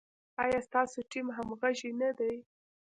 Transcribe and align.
ایا 0.43 0.59
ستاسو 0.67 0.99
ټیم 1.11 1.27
همغږی 1.37 1.91
نه 2.01 2.09
دی؟ 2.17 2.35